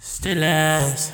Still 0.00 0.44
as. 0.44 1.12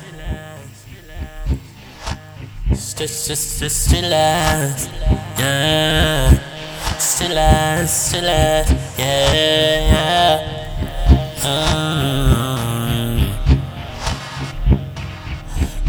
Still, 2.73 3.07
still, 3.07 3.35
still, 3.35 3.69
still 3.69 4.13
as. 4.13 4.89
Yeah. 5.39 6.29
Still 6.99 7.37
as, 7.37 8.07
still 8.07 8.25
as. 8.25 8.69
Yeah, 8.99 9.89
yeah. 9.89 10.65
Um, 11.43 11.97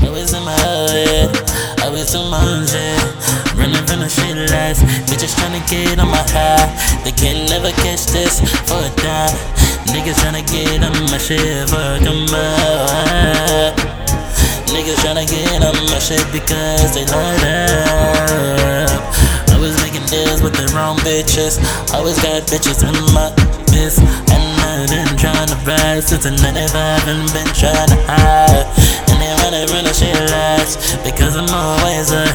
I 0.00 0.10
was 0.10 0.32
in 0.32 0.42
my 0.42 0.52
head. 0.52 1.36
I 1.80 1.90
was 1.90 2.14
in 2.14 2.30
my 2.30 2.64
shit. 2.64 3.56
Running 3.56 3.86
from 3.86 4.00
the 4.00 4.08
shit 4.08 4.50
last. 4.50 4.82
Bitches 5.04 5.34
tryna 5.36 5.68
get 5.68 5.98
on 5.98 6.08
my 6.08 6.24
high. 6.28 7.02
They 7.04 7.12
can 7.12 7.46
never 7.46 7.72
catch 7.72 8.06
this 8.06 8.40
for 8.66 8.78
a 8.80 8.90
dime. 9.02 9.55
Niggas 9.92 10.18
tryna 10.22 10.42
get 10.46 10.82
on 10.82 10.94
my 11.10 11.18
shit 11.18 11.70
a 11.70 11.98
come 12.02 12.26
Niggas 14.72 14.98
tryna 15.02 15.26
get 15.28 15.62
on 15.62 15.74
my 15.90 15.98
shit 15.98 16.26
because 16.32 16.94
they 16.94 17.04
light 17.06 17.44
up. 17.46 19.02
I 19.50 19.58
was 19.58 19.80
making 19.82 20.06
deals 20.06 20.42
with 20.42 20.54
the 20.54 20.66
wrong 20.74 20.96
bitches. 20.98 21.62
Always 21.94 22.18
got 22.22 22.42
bitches 22.50 22.82
in 22.82 22.96
my 23.14 23.30
biz. 23.70 23.98
And 24.32 24.44
I've 24.66 24.90
been 24.90 25.16
trying 25.16 25.48
to 25.48 25.58
ride 25.64 26.02
since 26.02 26.24
the 26.24 26.34
95 26.34 27.08
and 27.08 27.24
been 27.32 27.48
trying 27.54 27.88
to 27.88 27.98
hide. 28.10 28.66
And 29.08 29.16
they 29.22 29.32
running 29.42 29.66
from 29.70 29.84
the 29.86 29.94
shit 29.94 30.14
lies 30.30 30.76
because 31.06 31.36
I'm 31.36 31.48
always 31.48 32.10
ahead 32.10 32.25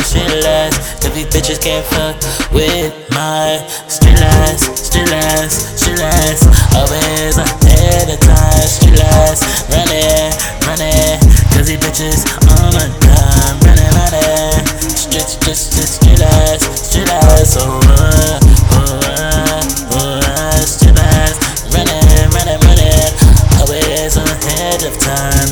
the 0.00 0.06
street 0.08 0.44
lights. 0.44 1.04
If 1.04 1.12
these 1.14 1.28
bitches 1.28 1.60
can't 1.60 1.84
fuck 1.84 2.16
with 2.52 2.92
my 3.12 3.60
street 3.88 4.16
lights, 4.16 4.64
street 4.88 5.08
lights, 5.12 5.76
street 5.76 6.00
lights. 6.00 6.42
Always 6.72 7.36
ahead 7.36 8.08
of 8.08 8.20
time, 8.20 8.64
street 8.64 8.96
lights. 8.96 9.44
running, 9.68 10.32
it. 10.80 11.20
Cause 11.52 11.66
these 11.68 11.80
bitches 11.80 12.24
on 12.48 12.72
a 12.80 12.86
dime. 13.04 13.56
Running, 13.66 13.92
running. 13.92 14.64
Street, 14.88 15.28
street, 15.28 15.56
street, 15.56 16.18
lights, 16.18 16.64
street 16.88 17.08
lights. 17.08 17.52
So 17.52 17.60
run, 17.68 18.40
oh, 18.72 18.96
run, 19.04 19.64
oh, 19.92 20.16
run. 20.16 20.62
Street 20.64 20.96
lights, 20.96 21.36
running, 21.76 22.00
running, 22.32 22.60
running. 22.64 23.12
Always 23.60 24.16
ahead 24.16 24.82
of 24.82 24.96
time. 24.98 25.49